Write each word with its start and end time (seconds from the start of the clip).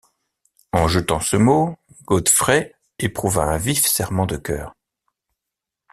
En 0.71 0.87
jetant 0.87 1.19
ce 1.19 1.35
mot, 1.35 1.77
Godfrey 2.05 2.73
éprouva 2.97 3.43
un 3.43 3.57
vif 3.57 3.85
serrement 3.85 4.25
de 4.25 4.35
cœur. 4.37 4.73